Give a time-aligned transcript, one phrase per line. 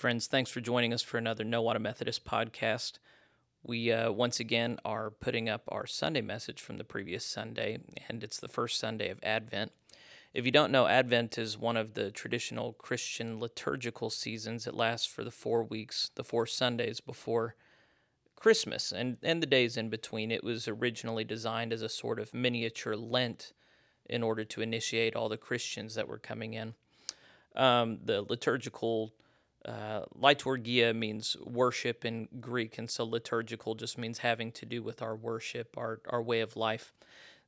[0.00, 2.92] Friends, thanks for joining us for another Nowata Methodist podcast.
[3.62, 8.24] We uh, once again are putting up our Sunday message from the previous Sunday, and
[8.24, 9.72] it's the first Sunday of Advent.
[10.32, 14.66] If you don't know, Advent is one of the traditional Christian liturgical seasons.
[14.66, 17.54] It lasts for the four weeks, the four Sundays before
[18.36, 20.30] Christmas, and, and the days in between.
[20.30, 23.52] It was originally designed as a sort of miniature Lent
[24.06, 26.72] in order to initiate all the Christians that were coming in.
[27.54, 29.12] Um, the liturgical
[29.64, 35.02] uh, liturgia means worship in Greek, and so liturgical just means having to do with
[35.02, 36.92] our worship, our, our way of life.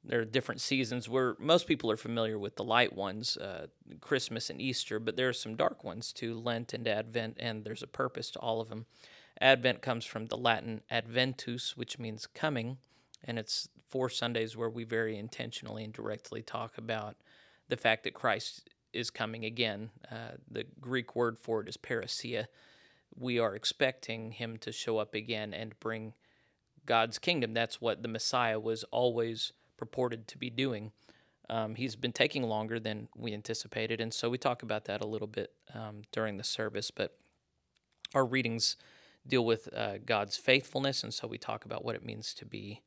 [0.05, 3.69] There are different seasons where most people are familiar with the light ones, uh,
[4.01, 7.85] Christmas and Easter, but there are some dark ones too, Lent and Advent, and there's
[7.85, 8.87] a purpose to all of them.
[9.41, 12.79] Advent comes from the Latin adventus, which means coming,
[13.25, 17.17] and it's four Sundays where we very intentionally and directly talk about
[17.69, 19.91] the fact that Christ is coming again.
[20.11, 22.47] Uh, the Greek word for it is parousia.
[23.15, 26.15] We are expecting him to show up again and bring
[26.87, 27.55] God's kingdom.
[27.55, 30.93] That's what the Messiah was always purported to be doing.
[31.51, 35.07] Um, he's been taking longer than we anticipated, and so we talk about that a
[35.07, 36.91] little bit um, during the service.
[36.91, 37.17] But
[38.15, 38.77] our readings
[39.27, 42.83] deal with uh, God's faithfulness, and so we talk about what it means to be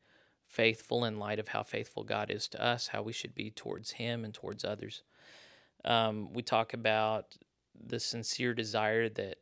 [0.48, 3.92] faithful in light of how faithful God is to us, how we should be towards
[3.92, 5.04] Him and towards others.
[5.86, 7.38] Um, we talk about
[7.88, 9.38] the sincere desire that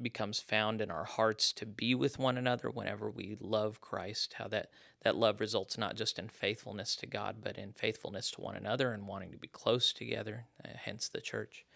[0.00, 4.48] becomes found in our hearts to be with one another whenever we love Christ, how
[4.48, 4.70] that,
[5.02, 8.92] that love results not just in faithfulness to God, but in faithfulness to one another
[8.92, 11.66] and wanting to be close together, uh, hence the church.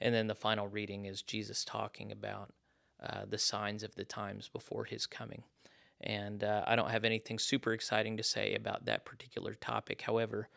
[0.00, 2.52] And then the final reading is Jesus talking about
[3.02, 5.42] uh, the signs of the times before his coming.
[6.00, 10.02] And uh, I don't have anything super exciting to say about that particular topic.
[10.02, 10.48] However,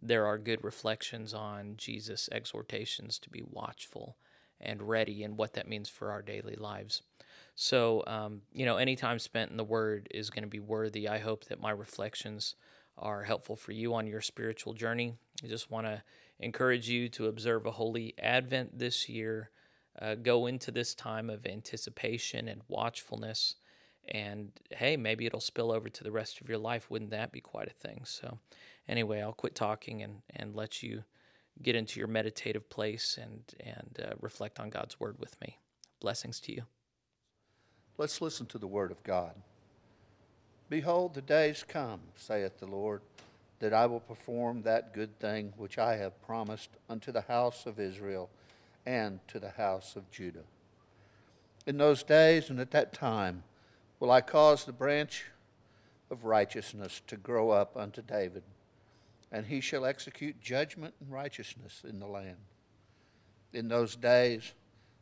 [0.00, 4.16] there are good reflections on Jesus' exhortations to be watchful
[4.60, 7.02] and ready and what that means for our daily lives.
[7.54, 11.08] So, um, you know, any time spent in the Word is going to be worthy.
[11.08, 12.54] I hope that my reflections
[12.98, 15.14] are helpful for you on your spiritual journey.
[15.42, 16.02] I just want to
[16.38, 19.50] encourage you to observe a holy Advent this year.
[20.00, 23.56] Uh, go into this time of anticipation and watchfulness.
[24.08, 26.90] And hey, maybe it'll spill over to the rest of your life.
[26.90, 28.02] Wouldn't that be quite a thing?
[28.04, 28.38] So,
[28.88, 31.04] anyway, I'll quit talking and, and let you
[31.62, 35.58] get into your meditative place and, and uh, reflect on God's word with me.
[36.00, 36.62] Blessings to you.
[37.98, 39.34] Let's listen to the word of God.
[40.68, 43.00] Behold, the days come, saith the Lord,
[43.60, 47.80] that I will perform that good thing which I have promised unto the house of
[47.80, 48.28] Israel
[48.84, 50.44] and to the house of Judah.
[51.66, 53.44] In those days and at that time
[53.98, 55.24] will I cause the branch
[56.10, 58.42] of righteousness to grow up unto David
[59.32, 62.36] and he shall execute judgment and righteousness in the land.
[63.52, 64.52] In those days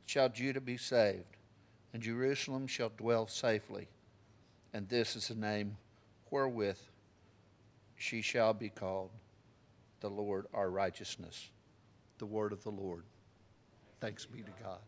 [0.07, 1.37] shall Judah be saved,
[1.93, 3.89] and Jerusalem shall dwell safely.
[4.73, 5.77] And this is the name
[6.31, 6.79] wherewith
[7.97, 9.11] she shall be called
[10.01, 11.51] the Lord our righteousness.
[12.19, 13.05] The word of the Lord.
[14.01, 14.81] Thanks be to God.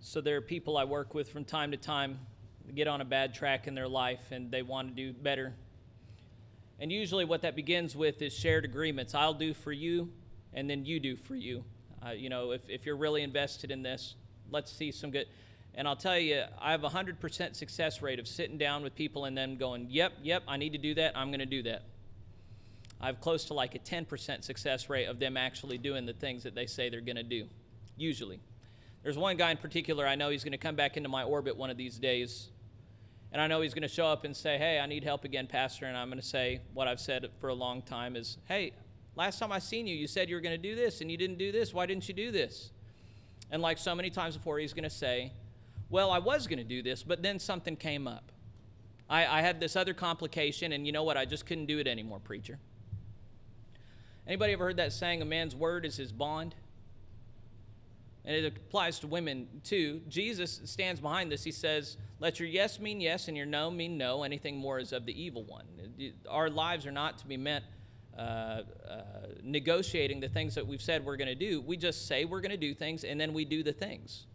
[0.00, 2.18] So, there are people I work with from time to time
[2.74, 5.54] get on a bad track in their life and they want to do better
[6.82, 9.14] and usually, what that begins with is shared agreements.
[9.14, 10.10] I'll do for you,
[10.52, 11.62] and then you do for you.
[12.04, 14.16] Uh, you know, if, if you're really invested in this,
[14.50, 15.26] let's see some good.
[15.76, 19.26] And I'll tell you, I have a 100% success rate of sitting down with people
[19.26, 21.16] and then going, yep, yep, I need to do that.
[21.16, 21.84] I'm going to do that.
[23.00, 26.42] I have close to like a 10% success rate of them actually doing the things
[26.42, 27.46] that they say they're going to do,
[27.96, 28.40] usually.
[29.04, 31.56] There's one guy in particular I know he's going to come back into my orbit
[31.56, 32.48] one of these days
[33.32, 35.46] and I know he's going to show up and say, Hey, I need help again,
[35.46, 35.86] Pastor.
[35.86, 38.72] And I'm going to say what I've said for a long time is, Hey,
[39.16, 41.16] last time I seen you, you said you were going to do this and you
[41.16, 41.72] didn't do this.
[41.72, 42.70] Why didn't you do this?
[43.50, 45.32] And like so many times before, he's going to say,
[45.88, 48.32] Well, I was going to do this, but then something came up.
[49.08, 51.16] I, I had this other complication, and you know what?
[51.16, 52.58] I just couldn't do it anymore, preacher.
[54.26, 56.54] Anybody ever heard that saying, a man's word is his bond?
[58.24, 60.00] And it applies to women too.
[60.08, 61.42] Jesus stands behind this.
[61.42, 64.22] He says, Let your yes mean yes and your no mean no.
[64.22, 65.64] Anything more is of the evil one.
[66.28, 67.64] Our lives are not to be meant
[68.16, 68.62] uh, uh,
[69.42, 71.60] negotiating the things that we've said we're going to do.
[71.60, 74.26] We just say we're going to do things and then we do the things.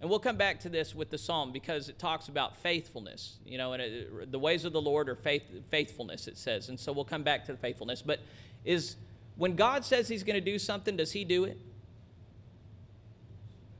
[0.00, 3.56] And we'll come back to this with the psalm because it talks about faithfulness, you
[3.56, 6.68] know, and it, the ways of the Lord are faith, faithfulness, it says.
[6.68, 8.02] And so we'll come back to the faithfulness.
[8.02, 8.20] But
[8.64, 8.96] is
[9.36, 11.58] when God says he's going to do something, does he do it?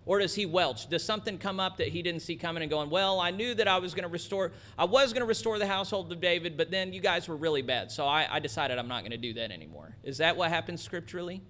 [0.07, 0.89] Or does he welch?
[0.89, 3.67] Does something come up that he didn't see coming and going, well, I knew that
[3.67, 6.71] I was going to restore, I was going to restore the household of David, but
[6.71, 7.91] then you guys were really bad.
[7.91, 9.97] So I, I decided I'm not going to do that anymore.
[10.03, 11.41] Is that what happens scripturally?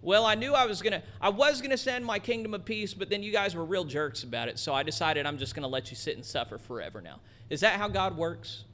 [0.00, 2.64] Well, I knew I was going to, I was going to send my kingdom of
[2.64, 4.58] peace, but then you guys were real jerks about it.
[4.58, 7.20] So I decided I'm just going to let you sit and suffer forever now.
[7.48, 8.64] Is that how God works?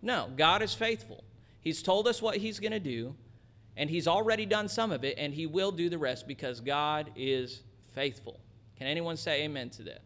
[0.00, 1.24] No, God is faithful.
[1.60, 3.16] He's told us what he's going to do,
[3.76, 7.10] and he's already done some of it, and he will do the rest because God
[7.16, 7.62] is
[7.94, 8.40] faithful.
[8.76, 10.02] Can anyone say amen to that?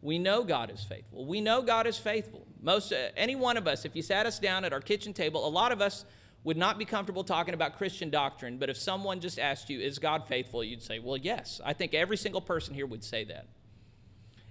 [0.00, 1.26] We know God is faithful.
[1.26, 2.46] We know God is faithful.
[2.62, 5.46] Most uh, any one of us, if you sat us down at our kitchen table,
[5.46, 6.04] a lot of us
[6.44, 9.98] would not be comfortable talking about Christian doctrine, but if someone just asked you, Is
[9.98, 10.62] God faithful?
[10.62, 11.60] you'd say, Well, yes.
[11.64, 13.48] I think every single person here would say that.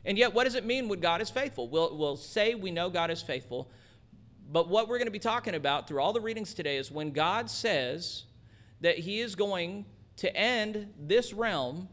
[0.06, 1.68] And yet, what does it mean when God is faithful?
[1.68, 3.70] We'll, we'll say we know God is faithful,
[4.50, 7.12] but what we're going to be talking about through all the readings today is when
[7.12, 8.24] God says
[8.82, 9.86] that He is going
[10.18, 11.90] to end this realm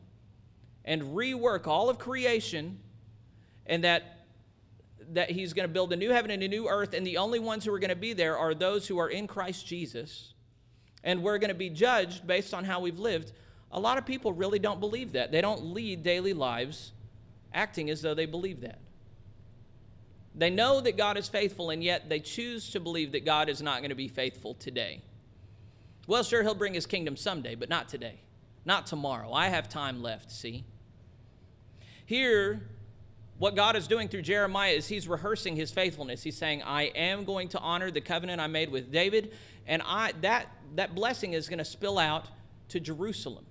[0.84, 2.78] and rework all of creation
[3.66, 4.14] and that
[5.12, 7.38] that he's going to build a new heaven and a new earth and the only
[7.38, 10.32] ones who are going to be there are those who are in Christ Jesus.
[11.02, 13.32] And we're going to be judged based on how we've lived.
[13.70, 15.30] A lot of people really don't believe that.
[15.30, 16.92] They don't lead daily lives
[17.52, 18.78] acting as though they believe that.
[20.34, 23.62] They know that God is faithful and yet they choose to believe that God is
[23.62, 25.02] not going to be faithful today.
[26.06, 28.20] Well sure he'll bring his kingdom someday but not today.
[28.64, 29.32] Not tomorrow.
[29.32, 30.64] I have time left see
[32.06, 32.62] here,
[33.38, 36.22] what God is doing through Jeremiah is he's rehearsing his faithfulness.
[36.22, 39.32] He's saying, I am going to honor the covenant I made with David,
[39.66, 42.28] and I, that, that blessing is going to spill out
[42.68, 43.44] to Jerusalem.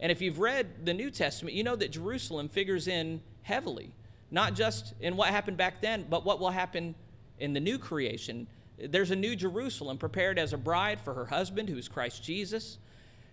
[0.00, 3.92] And if you've read the New Testament, you know that Jerusalem figures in heavily,
[4.30, 6.94] not just in what happened back then, but what will happen
[7.38, 8.46] in the new creation.
[8.78, 12.78] There's a new Jerusalem prepared as a bride for her husband, who's Christ Jesus.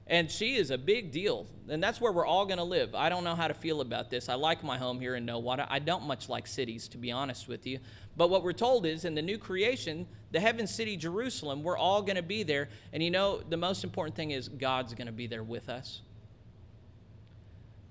[0.09, 1.45] And she is a big deal.
[1.69, 2.95] And that's where we're all going to live.
[2.95, 4.27] I don't know how to feel about this.
[4.27, 5.67] I like my home here in Nowata.
[5.69, 7.77] I don't much like cities, to be honest with you.
[8.17, 12.01] But what we're told is in the new creation, the heaven city, Jerusalem, we're all
[12.01, 12.69] going to be there.
[12.91, 16.01] And you know, the most important thing is God's going to be there with us.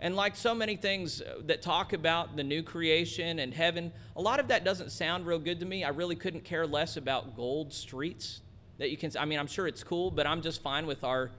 [0.00, 4.20] And like so many things uh, that talk about the new creation and heaven, a
[4.20, 5.84] lot of that doesn't sound real good to me.
[5.84, 8.40] I really couldn't care less about gold streets
[8.78, 9.12] that you can.
[9.18, 11.30] I mean, I'm sure it's cool, but I'm just fine with our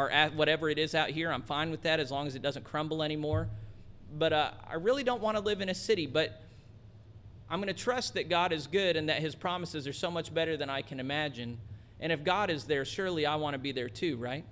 [0.00, 1.30] or whatever it is out here.
[1.30, 3.48] I'm fine with that as long as it doesn't crumble anymore.
[4.18, 6.06] But uh, I really don't want to live in a city.
[6.06, 6.40] But
[7.50, 10.32] I'm going to trust that God is good and that His promises are so much
[10.32, 11.58] better than I can imagine.
[12.00, 14.44] And if God is there, surely I want to be there too, right?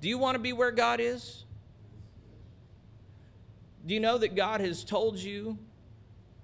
[0.00, 1.44] Do you want to be where God is?
[3.86, 5.56] Do you know that God has told you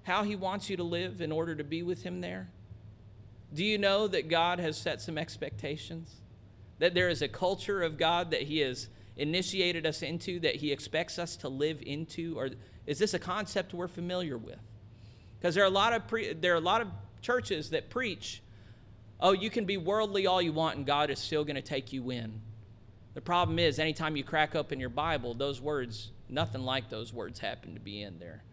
[0.03, 2.49] how He wants you to live in order to be with Him there?
[3.53, 6.15] Do you know that God has set some expectations?
[6.79, 10.71] That there is a culture of God that He has initiated us into, that He
[10.71, 12.37] expects us to live into?
[12.37, 12.49] Or
[12.85, 14.59] is this a concept we're familiar with?
[15.39, 16.87] Because there are a lot of pre- there are a lot of
[17.21, 18.41] churches that preach,
[19.19, 21.93] oh, you can be worldly all you want, and God is still going to take
[21.93, 22.41] you in.
[23.13, 27.39] The problem is, anytime you crack open your Bible, those words, nothing like those words
[27.39, 28.43] happen to be in there.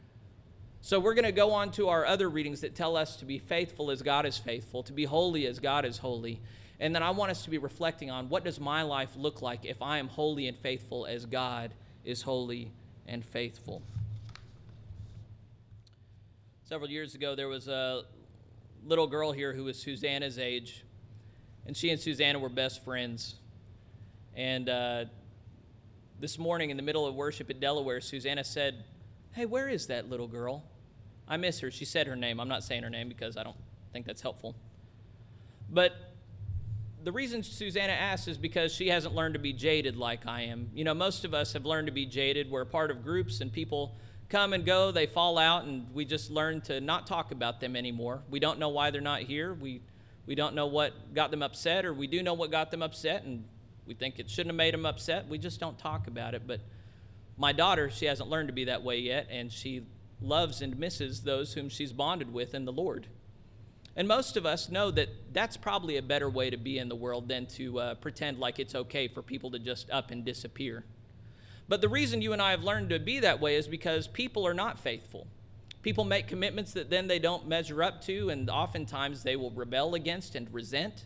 [0.81, 3.39] So we're going to go on to our other readings that tell us to be
[3.39, 6.41] faithful as God is faithful, to be holy as God is holy.
[6.83, 9.65] And then I want us to be reflecting on what does my life look like
[9.65, 11.71] if I am holy and faithful as God
[12.05, 12.73] is holy
[13.07, 13.83] and faithful.
[16.65, 18.03] Several years ago, there was a
[18.85, 20.83] little girl here who was Susanna's age,
[21.69, 23.37] and she and Susanna were best friends.
[24.35, 25.05] And uh,
[26.19, 28.83] this morning, in the middle of worship at Delaware, Susanna said,
[29.31, 30.65] Hey, where is that little girl?
[31.29, 31.71] I miss her.
[31.71, 32.41] She said her name.
[32.41, 33.57] I'm not saying her name because I don't
[33.93, 34.57] think that's helpful.
[35.71, 36.12] But
[37.05, 40.71] the reason Susanna asks is because she hasn't learned to be jaded like I am.
[40.75, 42.51] You know, most of us have learned to be jaded.
[42.51, 43.97] We're part of groups and people
[44.29, 47.77] come and go, they fall out, and we just learn to not talk about them
[47.77, 48.23] anymore.
[48.31, 49.53] We don't know why they're not here.
[49.53, 49.83] We,
[50.27, 53.25] we don't know what got them upset, or we do know what got them upset,
[53.25, 53.45] and
[53.87, 55.29] we think it shouldn't have made them upset.
[55.29, 56.47] We just don't talk about it.
[56.47, 56.61] But
[57.37, 59.85] my daughter, she hasn't learned to be that way yet, and she
[60.23, 63.09] loves and misses those whom she's bonded with in the Lord.
[63.95, 66.97] And most of us know that that's probably a better way to be in the
[66.97, 70.85] world than to uh, pretend like it's okay for people to just up and disappear.
[71.69, 74.47] But the reason you and I have learned to be that way is because people
[74.47, 75.27] are not faithful.
[75.83, 79.95] People make commitments that then they don't measure up to, and oftentimes they will rebel
[79.95, 81.05] against and resent.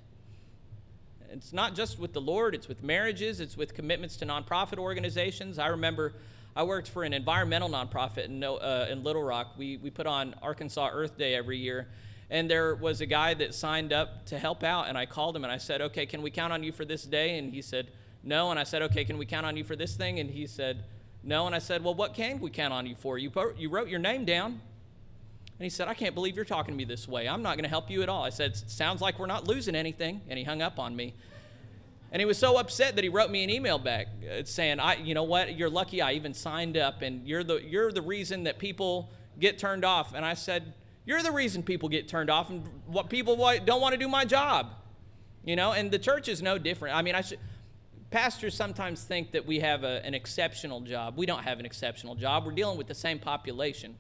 [1.31, 5.59] It's not just with the Lord, it's with marriages, it's with commitments to nonprofit organizations.
[5.59, 6.15] I remember
[6.55, 9.55] I worked for an environmental nonprofit in, uh, in Little Rock.
[9.59, 11.89] We, we put on Arkansas Earth Day every year.
[12.29, 14.89] And there was a guy that signed up to help out.
[14.89, 17.05] And I called him and I said, Okay, can we count on you for this
[17.05, 17.39] day?
[17.39, 17.89] And he said,
[18.25, 18.51] No.
[18.51, 20.19] And I said, Okay, can we count on you for this thing?
[20.19, 20.85] And he said,
[21.23, 21.47] No.
[21.47, 23.17] And I said, Well, what can we count on you for?
[23.19, 24.61] You, you wrote your name down.
[25.59, 27.29] And he said, I can't believe you're talking to me this way.
[27.29, 28.25] I'm not going to help you at all.
[28.25, 30.21] I said, Sounds like we're not losing anything.
[30.29, 31.15] And he hung up on me.
[32.13, 34.95] And he was so upset that he wrote me an email back uh, saying, "I,
[34.95, 35.57] you know what?
[35.57, 39.59] You're lucky I even signed up, and you're the you're the reason that people get
[39.59, 40.73] turned off." And I said,
[41.07, 44.25] "You're the reason people get turned off, and what people don't want to do my
[44.25, 44.73] job."
[45.45, 46.97] You know, and the church is no different.
[46.97, 47.39] I mean, I should.
[48.11, 51.17] Pastors sometimes think that we have a, an exceptional job.
[51.17, 52.45] We don't have an exceptional job.
[52.45, 53.97] We're dealing with the same population.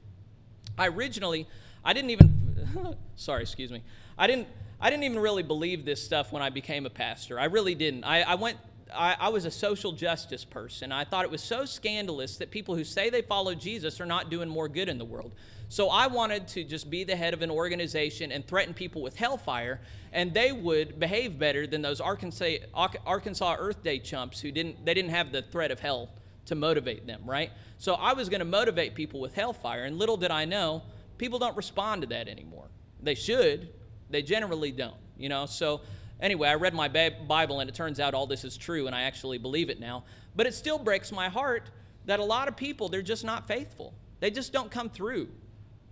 [0.77, 1.47] I originally,
[1.85, 2.97] I didn't even.
[3.17, 3.83] sorry, excuse me.
[4.19, 4.49] I didn't.
[4.81, 7.41] I didn't even really believe this stuff when I became a pastor.
[7.41, 8.05] I really didn't.
[8.05, 8.59] I, I went,
[8.95, 10.93] I, I, was a social justice person.
[10.93, 14.31] I thought it was so scandalous that people who say they follow Jesus are not
[14.31, 15.33] doing more good in the world.
[15.69, 19.17] So I wanted to just be the head of an organization and threaten people with
[19.17, 19.81] hellfire,
[20.13, 24.95] and they would behave better than those Arkansas, Arkansas Earth Day chumps who didn't, they
[24.95, 26.11] didn't have the threat of hell
[26.47, 27.51] to motivate them, right?
[27.79, 30.83] So I was going to motivate people with hellfire, and little did I know,
[31.19, 32.69] people don't respond to that anymore.
[33.03, 33.71] They should,
[34.09, 35.47] they generally don't, you know.
[35.47, 35.81] So
[36.21, 39.03] anyway, I read my Bible and it turns out all this is true and I
[39.03, 40.05] actually believe it now.
[40.35, 41.71] But it still breaks my heart
[42.05, 43.95] that a lot of people, they're just not faithful.
[44.21, 45.29] They just don't come through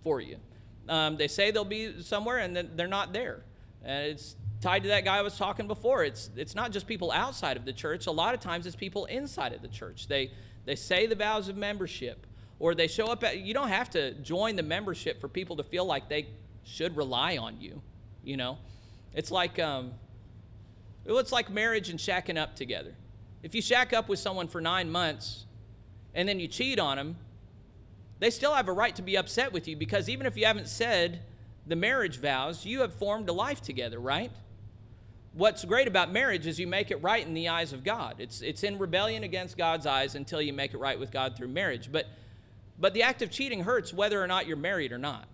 [0.05, 0.37] for you.
[0.87, 3.43] Um, they say they'll be somewhere and then they're not there.
[3.83, 6.05] And it's tied to that guy I was talking before.
[6.05, 8.07] It's, it's not just people outside of the church.
[8.07, 10.07] A lot of times it's people inside of the church.
[10.07, 10.31] They,
[10.63, 12.25] they say the vows of membership
[12.59, 15.63] or they show up at, you don't have to join the membership for people to
[15.63, 16.27] feel like they
[16.63, 17.81] should rely on you
[18.25, 18.57] you know?
[19.13, 19.93] It's like, um,
[21.05, 22.93] it's like marriage and shacking up together.
[23.43, 25.45] If you shack up with someone for nine months
[26.13, 27.15] and then you cheat on them,
[28.19, 30.67] they still have a right to be upset with you because even if you haven't
[30.67, 31.21] said
[31.67, 34.31] the marriage vows, you have formed a life together, right?
[35.33, 38.15] What's great about marriage is you make it right in the eyes of God.
[38.19, 41.49] It's, it's in rebellion against God's eyes until you make it right with God through
[41.49, 41.91] marriage.
[41.91, 42.05] But,
[42.79, 45.27] but the act of cheating hurts whether or not you're married or not.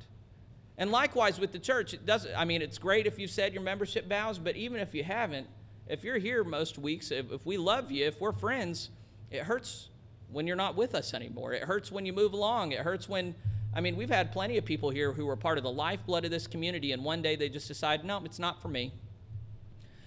[0.78, 3.62] And likewise with the church, it doesn't, I mean, it's great if you've said your
[3.62, 5.46] membership vows, but even if you haven't,
[5.88, 8.90] if you're here most weeks, if, if we love you, if we're friends,
[9.30, 9.90] it hurts
[10.32, 11.54] when you're not with us anymore.
[11.54, 12.72] It hurts when you move along.
[12.72, 13.36] It hurts when,
[13.74, 16.32] I mean, we've had plenty of people here who were part of the lifeblood of
[16.32, 18.94] this community, and one day they just decide, no, it's not for me.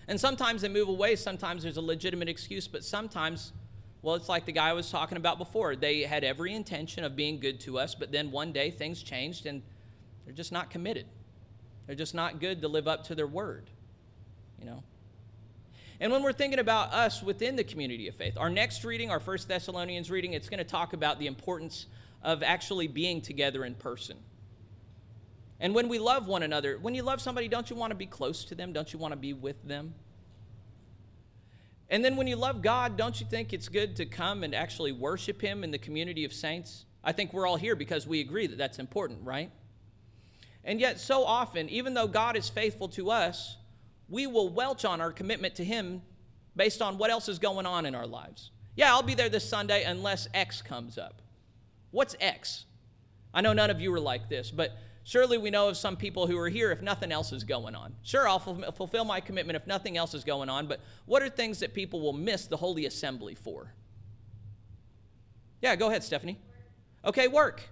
[0.07, 1.17] And sometimes they move away.
[1.17, 3.53] Sometimes there's a legitimate excuse, but sometimes,
[4.03, 5.77] well, it's like the guy I was talking about before.
[5.77, 9.47] They had every intention of being good to us, but then one day things changed
[9.47, 9.63] and
[10.25, 11.07] they're just not committed.
[11.87, 13.71] They're just not good to live up to their word,
[14.59, 14.83] you know.
[16.05, 19.19] And when we're thinking about us within the community of faith, our next reading, our
[19.19, 21.87] First Thessalonians reading, it's going to talk about the importance
[22.23, 24.19] of actually being together in person.
[25.59, 28.05] And when we love one another, when you love somebody, don't you want to be
[28.05, 28.75] close to them?
[28.75, 29.95] Don't you want to be with them?
[31.89, 34.93] And then when you love God, don't you think it's good to come and actually
[34.93, 36.85] worship Him in the community of saints?
[37.03, 39.51] I think we're all here because we agree that that's important, right?
[40.65, 43.57] And yet, so often, even though God is faithful to us,
[44.15, 46.01] we will welch on our commitment to Him
[46.55, 48.53] based on what else is going on in our lives.
[48.77, 51.21] Yeah, I'll be there this Sunday unless X comes up.
[51.91, 52.65] What's X?
[53.35, 54.71] I know none of you are like this, but
[55.03, 57.93] surely we know of some people who are here if nothing else is going on.
[58.05, 61.59] Sure, I'll fulfill my commitment if nothing else is going on, but what are things
[61.59, 63.73] that people will miss the Holy Assembly for?
[65.61, 66.39] Yeah, go ahead, Stephanie.
[67.05, 67.65] Okay, work.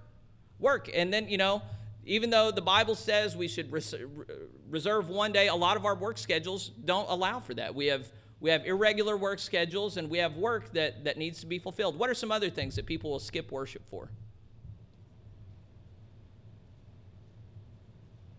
[0.59, 0.91] Work.
[0.93, 1.63] And then, you know,
[2.05, 3.95] even though the Bible says we should res-
[4.69, 7.75] reserve one day, a lot of our work schedules don't allow for that.
[7.75, 11.47] We have, we have irregular work schedules and we have work that, that needs to
[11.47, 11.99] be fulfilled.
[11.99, 14.11] What are some other things that people will skip worship for?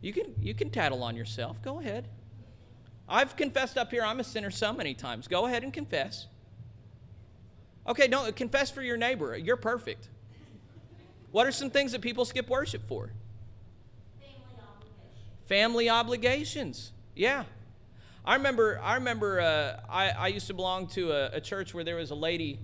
[0.01, 1.62] You can, you can tattle on yourself.
[1.62, 2.10] Go ahead.
[3.08, 5.29] I've confessed up here I'm a sinner so many times.
[5.29, 6.27] Go ahead and confess.
[7.88, 9.38] Okay, don't confess for your neighbor.
[9.38, 10.10] You're perfect.
[11.32, 13.12] What are some things that people skip worship for?
[15.53, 16.91] Family obligations.
[17.15, 17.43] Yeah.
[18.25, 21.83] I remember, I remember uh, I, I used to belong to a, a church where
[21.83, 22.57] there was a lady,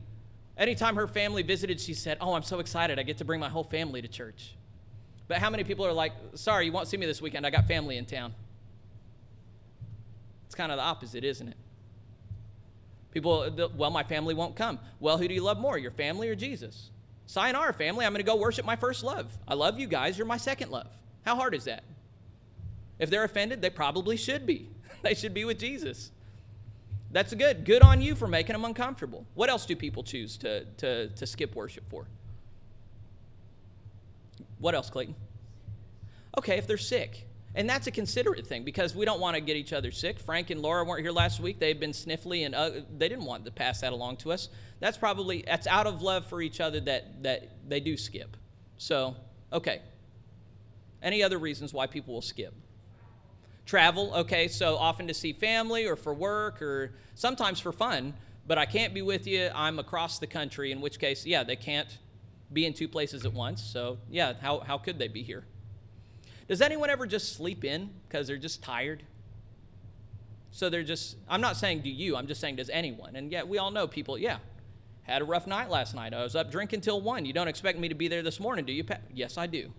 [0.58, 2.98] anytime her family visited, she said, Oh, I'm so excited.
[2.98, 4.56] I get to bring my whole family to church.
[5.28, 7.46] But how many people are like, Sorry, you won't see me this weekend.
[7.46, 8.34] I got family in town.
[10.48, 11.58] It's kind of the opposite, isn't it?
[13.12, 14.80] People, well, my family won't come.
[15.00, 16.90] Well, who do you love more, your family or Jesus?
[17.28, 18.04] Sayonara, family.
[18.04, 19.32] I'm going to go worship my first love.
[19.48, 20.18] I love you guys.
[20.18, 20.88] You're my second love.
[21.24, 21.84] How hard is that?
[23.00, 24.70] If they're offended, they probably should be.
[25.02, 26.12] they should be with Jesus.
[27.12, 27.66] That's good.
[27.66, 29.26] Good on you for making them uncomfortable.
[29.34, 32.06] What else do people choose to, to, to skip worship for?
[34.60, 35.16] What else, Clayton?
[36.38, 37.26] Okay, if they're sick.
[37.56, 40.20] And that's a considerate thing because we don't want to get each other sick.
[40.20, 41.60] Frank and Laura weren't here last week.
[41.60, 44.50] They've been sniffly and uh, they didn't want to pass that along to us.
[44.80, 48.38] That's probably that's out of love for each other that that they do skip.
[48.78, 49.16] So,
[49.52, 49.82] okay.
[51.02, 52.54] Any other reasons why people will skip?
[53.70, 58.16] Travel, okay, so often to see family or for work or sometimes for fun,
[58.48, 59.52] but I can't be with you.
[59.54, 62.00] I'm across the country, in which case, yeah, they can't
[62.52, 63.62] be in two places at once.
[63.62, 65.44] So, yeah, how, how could they be here?
[66.48, 69.04] Does anyone ever just sleep in because they're just tired?
[70.50, 73.16] So they're just, I'm not saying do you, I'm just saying does anyone?
[73.16, 74.40] And yet we all know people, yeah,
[75.04, 76.16] had a rough night last night.
[76.16, 77.24] I was up drinking till 1.
[77.24, 78.84] You don't expect me to be there this morning, do you?
[79.14, 79.72] Yes, I do.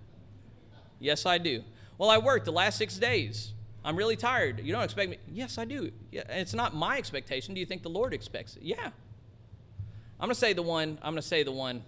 [1.01, 1.65] Yes, I do.
[1.99, 3.53] Well, I worked the last six days.
[3.85, 4.61] I'm really tired.
[4.63, 5.19] You don't expect me?
[5.33, 5.91] Yes, I do.
[6.13, 7.55] Yeah, it's not my expectation.
[7.55, 8.63] Do you think the Lord expects it?
[8.63, 8.77] Yeah.
[8.85, 11.83] I'm going to say the one, I'm going to say the one.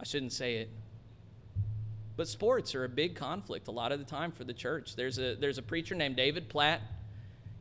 [0.00, 0.70] I shouldn't say it.
[2.16, 4.94] But sports are a big conflict a lot of the time for the church.
[4.94, 6.80] There's a, there's a preacher named David Platt.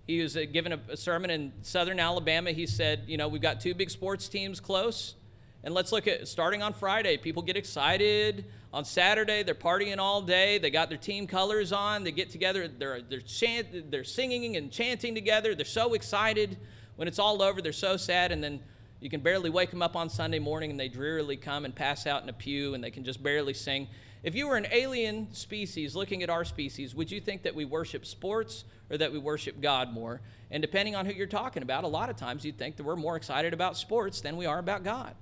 [0.06, 2.52] He was uh, given a, a sermon in southern Alabama.
[2.52, 5.16] He said, You know, we've got two big sports teams close.
[5.64, 7.18] And let's look at starting on Friday.
[7.18, 8.46] People get excited.
[8.74, 10.58] On Saturday, they're partying all day.
[10.58, 12.04] They got their team colors on.
[12.04, 12.68] They get together.
[12.68, 15.56] They're, they're, chant, they're singing and chanting together.
[15.56, 16.58] They're so excited.
[16.96, 18.32] When it's all over, they're so sad.
[18.32, 18.60] And then
[19.00, 22.08] you can barely wake them up on Sunday morning and they drearily come and pass
[22.08, 23.88] out in a pew and they can just barely sing.
[24.24, 27.66] If you were an alien species looking at our species, would you think that we
[27.66, 30.22] worship sports or that we worship God more?
[30.50, 32.96] And depending on who you're talking about, a lot of times you'd think that we're
[32.96, 35.14] more excited about sports than we are about God.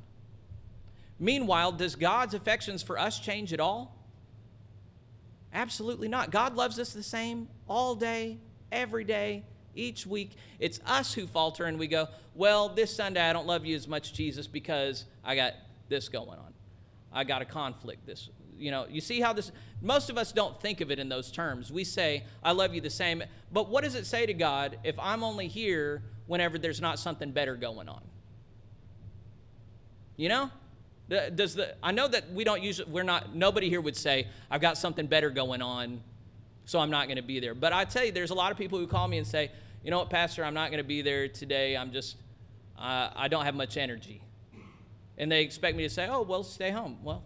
[1.19, 3.95] Meanwhile, does God's affections for us change at all?
[5.53, 6.31] Absolutely not.
[6.31, 8.37] God loves us the same all day,
[8.71, 9.43] every day,
[9.73, 10.31] each week.
[10.59, 13.87] It's us who falter and we go, Well, this Sunday I don't love you as
[13.87, 15.53] much, Jesus, because I got
[15.87, 16.53] this going on.
[17.13, 20.59] I got a conflict this you know, you see how this, most of us don't
[20.61, 21.71] think of it in those terms.
[21.71, 23.23] We say, I love you the same.
[23.51, 27.31] But what does it say to God if I'm only here whenever there's not something
[27.31, 28.01] better going on?
[30.15, 30.51] You know?
[31.07, 34.61] Does the, I know that we don't use, we're not, nobody here would say, I've
[34.61, 36.01] got something better going on,
[36.65, 37.53] so I'm not going to be there.
[37.53, 39.51] But I tell you, there's a lot of people who call me and say,
[39.83, 41.77] you know what, Pastor, I'm not going to be there today.
[41.77, 42.17] I'm just,
[42.77, 44.21] uh, I don't have much energy.
[45.17, 46.97] And they expect me to say, oh, well, stay home.
[47.03, 47.23] Well,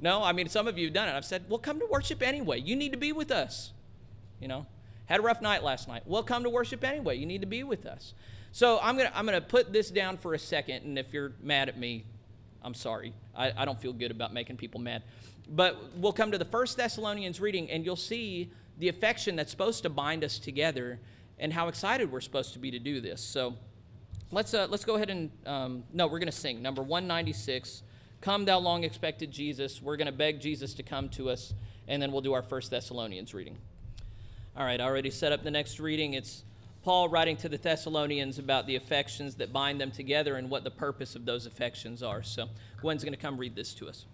[0.00, 1.12] no, I mean, some of you have done it.
[1.12, 2.58] I've said, well, come to worship anyway.
[2.58, 3.72] You need to be with us.
[4.40, 4.66] You know,
[5.04, 6.04] had a rough night last night.
[6.06, 7.18] Well, come to worship anyway.
[7.18, 8.14] You need to be with us.
[8.52, 11.32] So I'm going to I'm gonna put this down for a second, and if you're
[11.42, 12.06] mad at me,
[12.62, 13.12] I'm sorry.
[13.36, 15.02] I, I don't feel good about making people mad.
[15.48, 19.82] But we'll come to the First Thessalonians reading, and you'll see the affection that's supposed
[19.82, 21.00] to bind us together
[21.38, 23.20] and how excited we're supposed to be to do this.
[23.20, 23.56] So
[24.30, 27.82] let's, uh, let's go ahead and, um, no, we're going to sing number 196.
[28.20, 29.80] Come, thou long expected Jesus.
[29.80, 31.54] We're going to beg Jesus to come to us,
[31.88, 33.56] and then we'll do our First Thessalonians reading.
[34.56, 36.14] All right, I already set up the next reading.
[36.14, 36.44] It's
[36.82, 40.70] Paul writing to the Thessalonians about the affections that bind them together and what the
[40.70, 42.22] purpose of those affections are.
[42.22, 42.48] So
[42.80, 44.06] Gwen's going to come read this to us.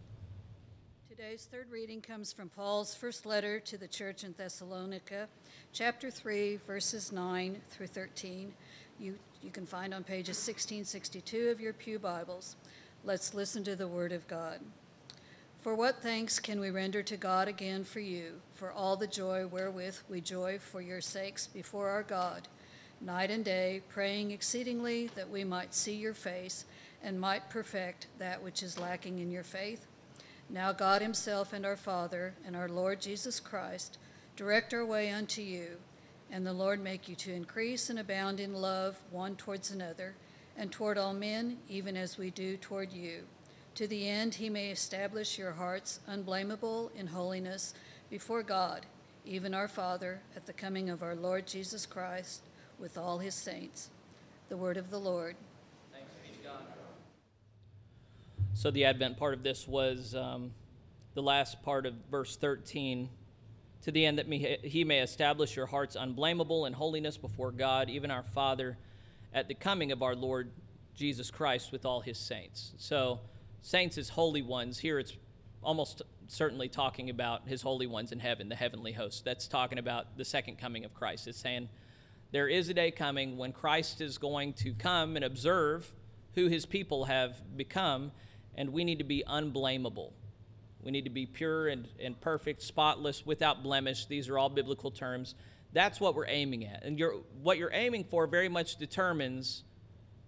[1.08, 5.28] Today's third reading comes from Paul's first letter to the church in Thessalonica,
[5.72, 8.52] chapter 3, verses 9 through 13.
[8.98, 12.56] You, you can find on pages 1662 of your Pew Bibles.
[13.04, 14.60] Let's listen to the word of God.
[15.60, 19.46] For what thanks can we render to God again for you, for all the joy
[19.46, 22.46] wherewith we joy for your sakes before our God,
[23.00, 26.64] night and day, praying exceedingly that we might see your face
[27.02, 29.86] and might perfect that which is lacking in your faith?
[30.48, 33.98] Now God Himself and our Father and our Lord Jesus Christ
[34.36, 35.78] direct our way unto you,
[36.30, 40.14] and the Lord make you to increase and abound in love one towards another
[40.56, 43.22] and toward all men, even as we do toward you,
[43.74, 47.74] to the end he may establish your hearts unblameable in holiness
[48.08, 48.86] before God,
[49.24, 52.42] even our Father, at the coming of our Lord Jesus Christ
[52.78, 53.90] with all his saints.
[54.48, 55.36] The word of the Lord.
[55.92, 56.62] Thanks be to God.
[58.54, 60.52] So, the Advent part of this was um,
[61.14, 63.08] the last part of verse 13
[63.82, 68.10] to the end that he may establish your hearts unblameable in holiness before God, even
[68.10, 68.76] our Father
[69.32, 70.50] at the coming of our Lord
[70.94, 72.72] Jesus Christ with all his saints.
[72.78, 73.20] So,
[73.62, 75.16] saints as holy ones, here it's
[75.62, 79.24] almost certainly talking about his holy ones in heaven, the heavenly host.
[79.24, 81.28] That's talking about the second coming of Christ.
[81.28, 81.68] It's saying
[82.32, 85.92] there is a day coming when Christ is going to come and observe
[86.34, 88.12] who his people have become,
[88.54, 90.12] and we need to be unblameable.
[90.82, 94.06] We need to be pure and, and perfect, spotless, without blemish.
[94.06, 95.34] These are all biblical terms.
[95.72, 96.84] That's what we're aiming at.
[96.84, 99.64] And you're, what you're aiming for very much determines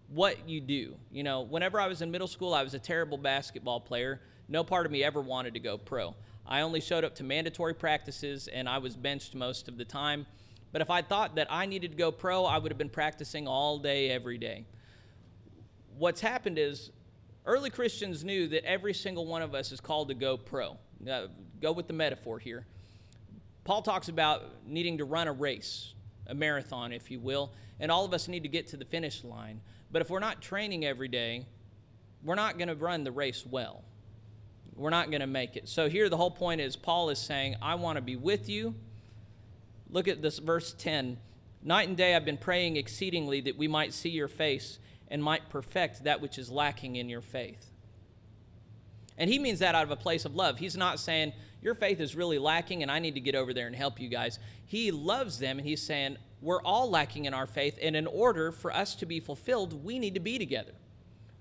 [0.09, 0.97] what you do.
[1.13, 4.21] You know, whenever I was in middle school, I was a terrible basketball player.
[4.49, 6.15] No part of me ever wanted to go pro.
[6.47, 10.27] I only showed up to mandatory practices and I was benched most of the time.
[10.73, 13.49] But if I thought that I needed to go pro, I would have been practicing
[13.49, 14.67] all day, every day.
[15.97, 16.91] What's happened is
[17.47, 20.77] early Christians knew that every single one of us is called to go pro.
[21.11, 21.29] Uh,
[21.61, 22.67] go with the metaphor here.
[23.65, 25.93] Paul talks about needing to run a race,
[26.27, 29.25] a marathon, if you will, and all of us need to get to the finish
[29.25, 29.61] line.
[29.91, 31.47] But if we're not training every day,
[32.23, 33.85] we're not going to run the race well.
[34.75, 35.69] We're not going to make it.
[35.69, 38.75] So here the whole point is Paul is saying, I want to be with you.
[39.91, 41.19] Look at this verse 10.
[41.63, 45.49] Night and day I've been praying exceedingly that we might see your face and might
[45.49, 47.67] perfect that which is lacking in your faith.
[49.17, 50.59] And he means that out of a place of love.
[50.59, 53.67] He's not saying, Your faith is really lacking and I need to get over there
[53.67, 54.39] and help you guys.
[54.65, 57.79] He loves them and he's saying, We're all lacking in our faith.
[57.83, 60.73] And in order for us to be fulfilled, we need to be together.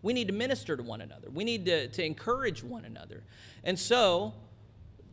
[0.01, 1.29] We need to minister to one another.
[1.29, 3.23] We need to, to encourage one another.
[3.63, 4.33] And so,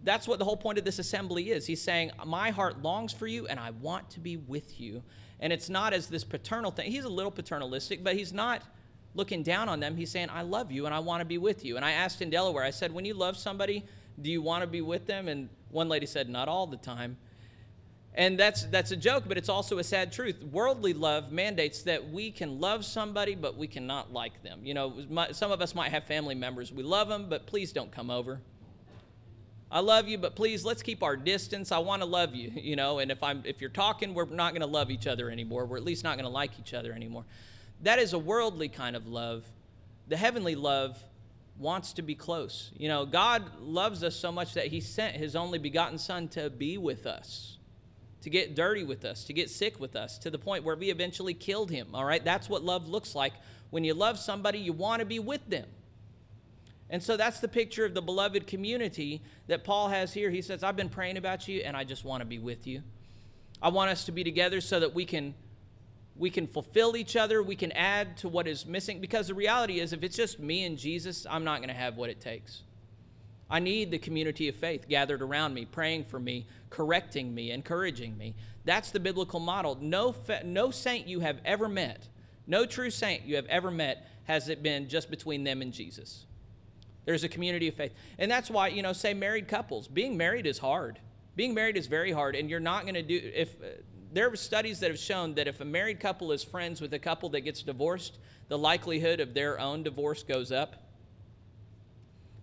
[0.04, 1.66] that's what the whole point of this assembly is.
[1.66, 5.02] He's saying, My heart longs for you, and I want to be with you.
[5.40, 6.90] And it's not as this paternal thing.
[6.90, 8.62] He's a little paternalistic, but he's not
[9.14, 9.96] looking down on them.
[9.96, 11.76] He's saying, I love you, and I want to be with you.
[11.76, 13.84] And I asked in Delaware, I said, When you love somebody,
[14.20, 15.28] do you want to be with them?
[15.28, 17.16] And one lady said, Not all the time.
[18.16, 20.40] And that's that's a joke, but it's also a sad truth.
[20.44, 24.60] Worldly love mandates that we can love somebody, but we cannot like them.
[24.62, 24.94] You know,
[25.32, 26.72] some of us might have family members.
[26.72, 28.40] We love them, but please don't come over.
[29.74, 31.72] I love you, but please let's keep our distance.
[31.72, 33.00] I want to love you, you know.
[33.00, 35.66] And if I'm if you're talking, we're not going to love each other anymore.
[35.66, 37.24] We're at least not going to like each other anymore.
[37.82, 39.44] That is a worldly kind of love.
[40.08, 41.02] The heavenly love
[41.58, 42.70] wants to be close.
[42.78, 46.48] You know, God loves us so much that He sent His only begotten Son to
[46.50, 47.58] be with us
[48.24, 50.90] to get dirty with us, to get sick with us, to the point where we
[50.90, 51.88] eventually killed him.
[51.92, 52.24] All right?
[52.24, 53.34] That's what love looks like.
[53.68, 55.66] When you love somebody, you want to be with them.
[56.94, 60.30] And so that's the picture of the beloved community that Paul has here.
[60.30, 62.84] He says, I've been praying about you and I just want to be with you.
[63.60, 65.34] I want us to be together so that we can
[66.14, 69.80] we can fulfill each other, we can add to what is missing because the reality
[69.80, 72.62] is if it's just me and Jesus, I'm not going to have what it takes.
[73.50, 78.16] I need the community of faith gathered around me, praying for me, correcting me, encouraging
[78.16, 78.36] me.
[78.64, 79.76] That's the biblical model.
[79.80, 82.06] No, fa- no saint you have ever met,
[82.46, 86.26] no true saint you have ever met, has it been just between them and Jesus.
[87.04, 87.92] There's a community of faith.
[88.18, 89.88] And that's why, you know, say married couples.
[89.88, 90.98] Being married is hard.
[91.36, 93.66] Being married is very hard, and you're not going to do, if, uh,
[94.12, 96.98] there are studies that have shown that if a married couple is friends with a
[96.98, 100.84] couple that gets divorced, the likelihood of their own divorce goes up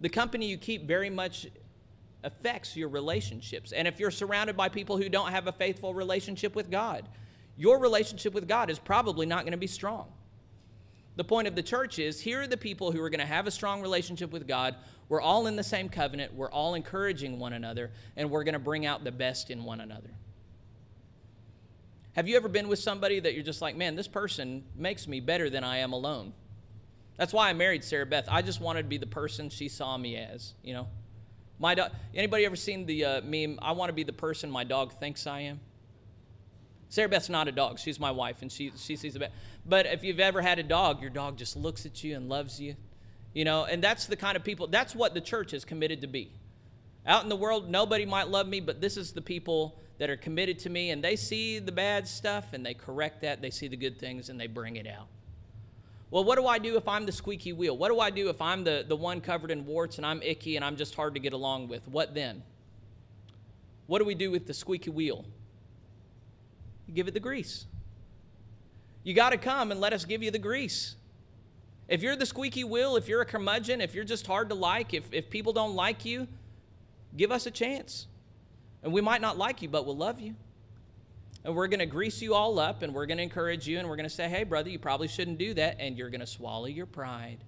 [0.01, 1.47] the company you keep very much
[2.23, 3.71] affects your relationships.
[3.71, 7.07] And if you're surrounded by people who don't have a faithful relationship with God,
[7.55, 10.11] your relationship with God is probably not going to be strong.
[11.21, 13.45] The point of the church is here are the people who are going to have
[13.45, 14.73] a strong relationship with God.
[15.07, 18.59] We're all in the same covenant, we're all encouraging one another, and we're going to
[18.59, 20.09] bring out the best in one another.
[22.13, 25.19] Have you ever been with somebody that you're just like, man, this person makes me
[25.19, 26.33] better than I am alone?
[27.17, 28.25] That's why I married Sarah Beth.
[28.27, 30.87] I just wanted to be the person she saw me as, you know.
[31.59, 31.91] My dog.
[32.15, 33.59] Anybody ever seen the uh, meme?
[33.61, 35.59] I want to be the person my dog thinks I am.
[36.91, 37.79] Sarah Beth's not a dog.
[37.79, 39.31] She's my wife, and she she sees the best.
[39.65, 42.59] But if you've ever had a dog, your dog just looks at you and loves
[42.59, 42.75] you,
[43.33, 43.63] you know.
[43.63, 44.67] And that's the kind of people.
[44.67, 46.33] That's what the church is committed to be.
[47.07, 50.17] Out in the world, nobody might love me, but this is the people that are
[50.17, 53.41] committed to me, and they see the bad stuff and they correct that.
[53.41, 55.07] They see the good things and they bring it out.
[56.09, 57.77] Well, what do I do if I'm the squeaky wheel?
[57.77, 60.57] What do I do if I'm the, the one covered in warts and I'm icky
[60.57, 61.87] and I'm just hard to get along with?
[61.87, 62.43] What then?
[63.87, 65.23] What do we do with the squeaky wheel?
[66.91, 67.65] You give it the grease.
[69.03, 70.95] You got to come and let us give you the grease.
[71.87, 74.93] If you're the squeaky wheel, if you're a curmudgeon, if you're just hard to like,
[74.93, 76.27] if, if people don't like you,
[77.15, 78.07] give us a chance.
[78.83, 80.35] And we might not like you, but we'll love you
[81.43, 83.89] and we're going to grease you all up and we're going to encourage you and
[83.89, 85.77] we're going to say, hey, brother, you probably shouldn't do that.
[85.79, 87.39] And you're going to swallow your pride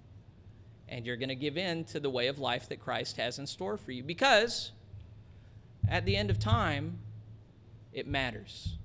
[0.89, 3.47] and you're going to give in to the way of life that Christ has in
[3.47, 4.71] store for you because
[5.88, 6.99] at the end of time,
[7.91, 8.77] it matters.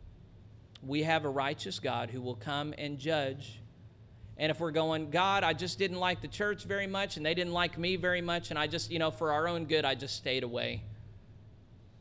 [0.83, 3.61] We have a righteous God who will come and judge.
[4.37, 7.35] And if we're going, God, I just didn't like the church very much and they
[7.35, 9.97] didn't like me very much, and I just, you know, for our own good, I
[9.97, 10.83] just stayed away,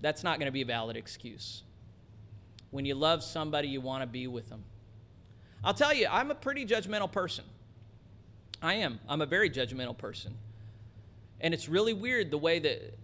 [0.02, 1.64] that's not going to be a valid excuse.
[2.70, 4.64] When you love somebody, you want to be with them.
[5.64, 7.46] I'll tell you, I'm a pretty judgmental person.
[8.62, 9.00] I am.
[9.10, 10.36] I'm a very judgmental person.
[11.42, 12.98] And it's really weird the way that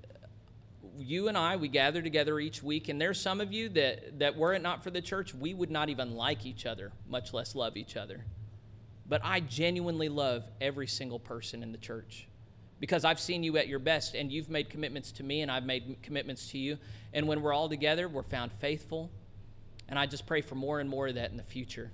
[0.97, 4.35] you and I, we gather together each week, and there's some of you that, that
[4.35, 7.55] were it not for the church, we would not even like each other, much less
[7.55, 8.25] love each other.
[9.07, 12.27] but I genuinely love every single person in the church
[12.79, 15.65] because I've seen you at your best and you've made commitments to me and I've
[15.65, 16.77] made commitments to you.
[17.13, 19.09] And when we're all together, we're found faithful.
[19.87, 21.91] And I just pray for more and more of that in the future.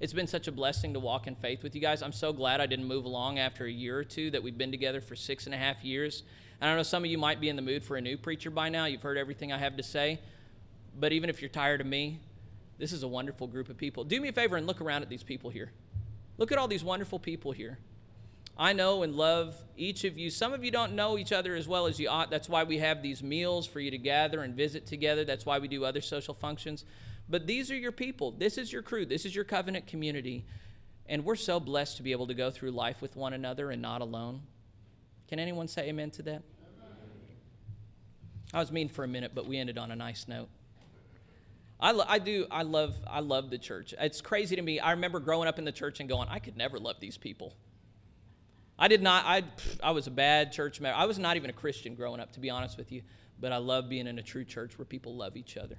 [0.00, 2.02] It's been such a blessing to walk in faith with you guys.
[2.02, 4.70] I'm so glad I didn't move along after a year or two that we've been
[4.70, 6.22] together for six and a half years.
[6.60, 8.48] And I know some of you might be in the mood for a new preacher
[8.50, 8.84] by now.
[8.84, 10.20] You've heard everything I have to say.
[10.98, 12.20] But even if you're tired of me,
[12.78, 14.04] this is a wonderful group of people.
[14.04, 15.72] Do me a favor and look around at these people here.
[16.36, 17.78] Look at all these wonderful people here.
[18.56, 20.30] I know and love each of you.
[20.30, 22.30] Some of you don't know each other as well as you ought.
[22.30, 25.24] That's why we have these meals for you to gather and visit together.
[25.24, 26.84] That's why we do other social functions.
[27.28, 28.32] But these are your people.
[28.32, 29.04] This is your crew.
[29.04, 30.44] This is your covenant community.
[31.06, 33.82] And we're so blessed to be able to go through life with one another and
[33.82, 34.42] not alone.
[35.28, 36.42] Can anyone say amen to that?
[38.52, 40.48] I was mean for a minute, but we ended on a nice note.
[41.80, 43.94] I, lo- I do I love I love the church.
[43.98, 44.80] It's crazy to me.
[44.80, 47.54] I remember growing up in the church and going, I could never love these people.
[48.78, 49.24] I did not.
[49.26, 49.44] I
[49.82, 50.98] I was a bad church member.
[50.98, 53.02] I was not even a Christian growing up, to be honest with you.
[53.40, 55.76] But I love being in a true church where people love each other.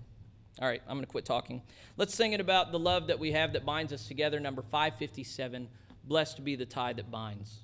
[0.62, 1.62] All right, I'm going to quit talking.
[1.96, 4.40] Let's sing it about the love that we have that binds us together.
[4.40, 5.70] Number 557.
[6.04, 7.60] Blessed be the tie that binds.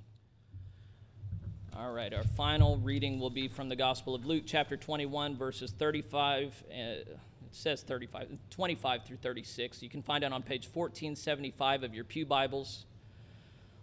[1.77, 5.71] All right, our final reading will be from the Gospel of Luke, chapter 21, verses
[5.71, 6.63] 35.
[6.69, 7.19] Uh, it
[7.51, 9.83] says 35, 25 through 36.
[9.83, 12.85] You can find it on page 1475 of your Pew Bibles.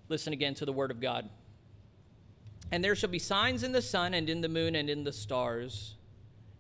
[0.08, 1.28] Listen again to the Word of God.
[2.70, 5.12] And there shall be signs in the sun and in the moon and in the
[5.12, 5.96] stars,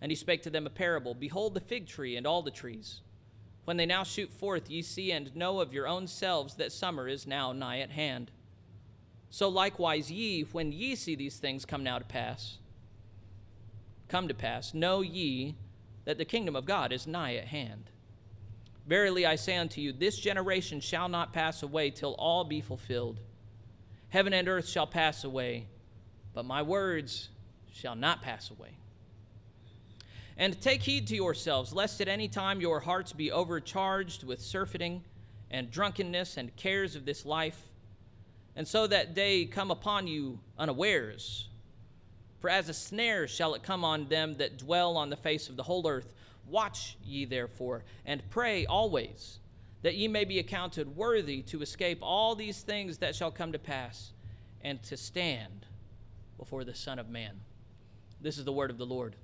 [0.00, 3.00] And he spake to them a parable Behold the fig tree and all the trees.
[3.64, 7.06] When they now shoot forth, ye see and know of your own selves that summer
[7.06, 8.30] is now nigh at hand.
[9.30, 12.58] So likewise ye, when ye see these things come now to pass,
[14.08, 15.54] come to pass, know ye
[16.06, 17.90] that the kingdom of God is nigh at hand.
[18.86, 23.20] Verily I say unto you, this generation shall not pass away till all be fulfilled.
[24.08, 25.66] Heaven and earth shall pass away,
[26.32, 27.28] but my words
[27.70, 28.78] shall not pass away.
[30.38, 35.02] And take heed to yourselves, lest at any time your hearts be overcharged with surfeiting
[35.50, 37.68] and drunkenness and cares of this life,
[38.56, 41.48] and so that day come upon you unawares
[42.40, 45.56] for as a snare shall it come on them that dwell on the face of
[45.56, 46.14] the whole earth.
[46.46, 49.38] Watch ye therefore, and pray always,
[49.82, 53.58] that ye may be accounted worthy to escape all these things that shall come to
[53.58, 54.12] pass,
[54.62, 55.66] and to stand
[56.36, 57.40] before the Son of Man.
[58.20, 59.14] This is the word of the Lord.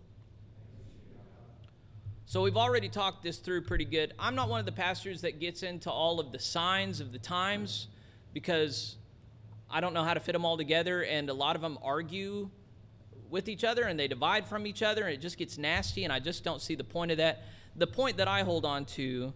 [2.26, 4.14] So we've already talked this through pretty good.
[4.18, 7.18] I'm not one of the pastors that gets into all of the signs of the
[7.18, 7.88] times
[8.32, 8.96] because
[9.70, 12.48] I don't know how to fit them all together, and a lot of them argue
[13.30, 16.12] with each other and they divide from each other and it just gets nasty and
[16.12, 17.42] I just don't see the point of that.
[17.74, 19.32] The point that I hold on to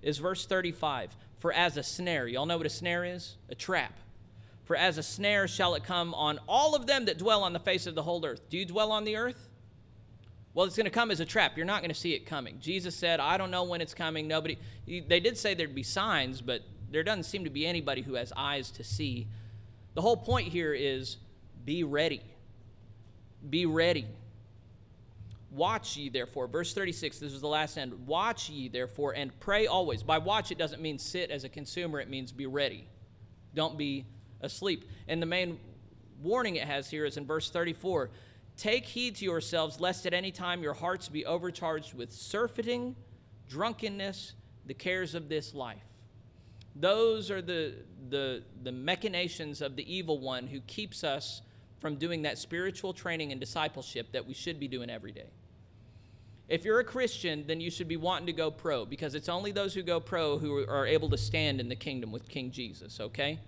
[0.00, 1.14] is verse 35.
[1.38, 3.36] For as a snare, y'all know what a snare is?
[3.50, 3.98] A trap.
[4.64, 7.60] For as a snare shall it come on all of them that dwell on the
[7.60, 8.48] face of the whole earth.
[8.48, 9.50] Do you dwell on the earth?
[10.54, 11.56] Well, it's going to come as a trap.
[11.56, 12.58] You're not going to see it coming.
[12.60, 14.28] Jesus said, I don't know when it's coming.
[14.28, 18.14] Nobody, they did say there'd be signs, but there doesn't seem to be anybody who
[18.14, 19.26] has eyes to see.
[19.94, 21.16] The whole point here is
[21.64, 22.22] be ready.
[23.50, 24.06] Be ready.
[25.50, 26.46] Watch ye therefore.
[26.46, 28.06] Verse 36, this is the last end.
[28.06, 30.04] Watch ye therefore and pray always.
[30.04, 32.86] By watch, it doesn't mean sit as a consumer, it means be ready.
[33.54, 34.04] Don't be
[34.40, 34.88] asleep.
[35.08, 35.58] And the main
[36.22, 38.10] warning it has here is in verse 34
[38.56, 42.94] Take heed to yourselves, lest at any time your hearts be overcharged with surfeiting,
[43.48, 44.34] drunkenness,
[44.66, 45.82] the cares of this life.
[46.76, 47.74] Those are the,
[48.10, 51.42] the, the machinations of the evil one who keeps us
[51.80, 55.26] from doing that spiritual training and discipleship that we should be doing every day.
[56.48, 59.50] If you're a Christian, then you should be wanting to go pro because it's only
[59.50, 63.00] those who go pro who are able to stand in the kingdom with King Jesus,
[63.00, 63.38] okay?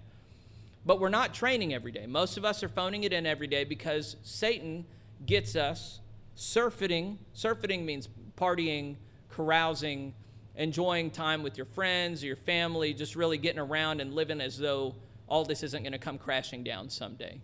[0.84, 2.06] But we're not training every day.
[2.06, 4.86] Most of us are phoning it in every day because Satan
[5.24, 6.00] gets us
[6.34, 7.18] surfeiting.
[7.32, 8.96] Surfeiting means partying,
[9.30, 10.14] carousing,
[10.56, 14.58] enjoying time with your friends or your family, just really getting around and living as
[14.58, 14.94] though
[15.28, 17.40] all this isn't going to come crashing down someday.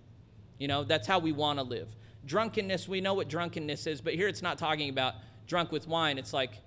[0.59, 1.95] You know, that's how we want to live.
[2.27, 5.15] Drunkenness, we know what drunkenness is, but here it's not talking about
[5.47, 6.19] drunk with wine.
[6.19, 6.61] It's like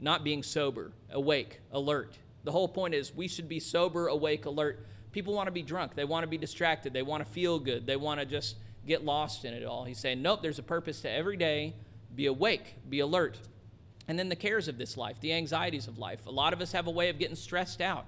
[0.00, 2.18] not being sober, awake, alert.
[2.42, 5.94] The whole point is we should be sober, awake, alert, People want to be drunk.
[5.94, 6.92] They want to be distracted.
[6.92, 7.86] They want to feel good.
[7.86, 9.84] They want to just get lost in it all.
[9.84, 11.74] He's saying, nope, there's a purpose to every day.
[12.14, 13.38] Be awake, be alert.
[14.08, 16.26] And then the cares of this life, the anxieties of life.
[16.26, 18.06] A lot of us have a way of getting stressed out.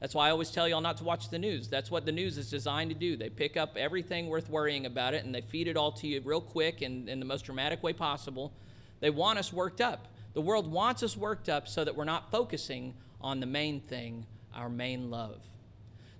[0.00, 1.68] That's why I always tell y'all not to watch the news.
[1.68, 3.16] That's what the news is designed to do.
[3.16, 6.20] They pick up everything worth worrying about it and they feed it all to you
[6.24, 8.52] real quick and in the most dramatic way possible.
[9.00, 10.08] They want us worked up.
[10.34, 14.26] The world wants us worked up so that we're not focusing on the main thing,
[14.54, 15.40] our main love.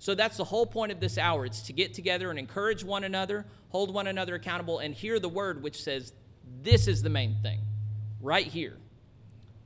[0.02, 1.46] So that's the whole point of this hour.
[1.46, 5.28] It's to get together and encourage one another, hold one another accountable, and hear the
[5.28, 6.12] word which says,
[6.60, 7.60] This is the main thing,
[8.20, 8.78] right here.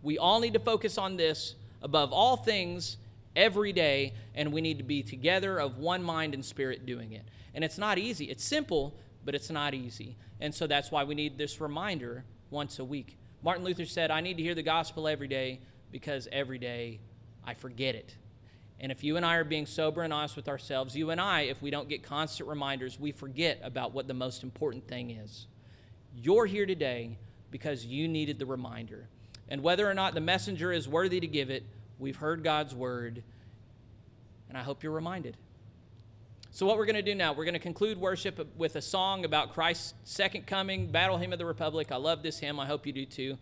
[0.03, 2.99] We all need to focus on this above all things
[3.35, 7.25] every day, and we need to be together of one mind and spirit doing it.
[7.55, 8.27] And it's not easy.
[8.27, 8.95] It's simple,
[9.25, 10.19] but it's not easy.
[10.39, 13.17] And so that's why we need this reminder once a week.
[13.43, 17.01] Martin Luther said, I need to hear the gospel every day because every day
[17.43, 18.15] I forget it.
[18.81, 21.43] And if you and I are being sober and honest with ourselves, you and I,
[21.43, 25.47] if we don't get constant reminders, we forget about what the most important thing is.
[26.15, 27.17] You're here today
[27.51, 29.09] because you needed the reminder.
[29.49, 31.65] And whether or not the messenger is worthy to give it,
[31.99, 33.23] we've heard God's word,
[34.49, 35.37] and I hope you're reminded.
[36.51, 39.25] So, what we're going to do now, we're going to conclude worship with a song
[39.25, 41.93] about Christ's second coming, Battle Hymn of the Republic.
[41.93, 42.59] I love this hymn.
[42.59, 43.39] I hope you do too.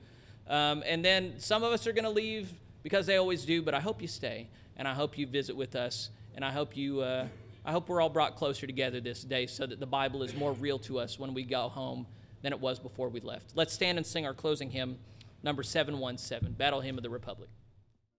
[0.48, 3.72] Um, and then some of us are going to leave because they always do, but
[3.72, 7.00] I hope you stay and I hope you visit with us, and I hope you.
[7.00, 7.26] Uh,
[7.66, 10.52] I hope we're all brought closer together this day so that the Bible is more
[10.52, 12.06] real to us when we go home
[12.42, 13.52] than it was before we left.
[13.54, 14.98] Let's stand and sing our closing hymn,
[15.42, 17.48] number 717, Battle Hymn of the Republic.